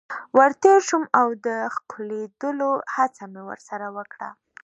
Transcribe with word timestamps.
ور 0.37 0.51
تیر 0.61 0.79
شوم 0.87 1.03
او 1.19 1.27
د 1.45 1.47
ښکلېدلو 1.75 2.71
هڅه 2.95 3.23
مې 3.33 3.41
ورسره 3.49 3.85
وکړه. 3.97 4.29